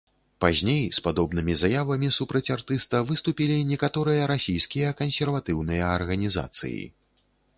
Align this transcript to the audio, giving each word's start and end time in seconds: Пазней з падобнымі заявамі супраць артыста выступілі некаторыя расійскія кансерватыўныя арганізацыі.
Пазней 0.43 0.79
з 0.97 1.01
падобнымі 1.07 1.53
заявамі 1.63 2.09
супраць 2.17 2.51
артыста 2.55 3.01
выступілі 3.11 3.59
некаторыя 3.73 4.21
расійскія 4.33 4.95
кансерватыўныя 5.03 5.83
арганізацыі. 6.01 6.83